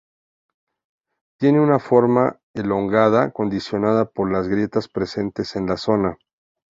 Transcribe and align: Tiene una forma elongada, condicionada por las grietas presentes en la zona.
Tiene 1.39 1.59
una 1.61 1.77
forma 1.77 2.39
elongada, 2.55 3.29
condicionada 3.31 4.05
por 4.09 4.31
las 4.31 4.47
grietas 4.47 4.87
presentes 4.87 5.55
en 5.55 5.67
la 5.67 5.77
zona. 5.77 6.17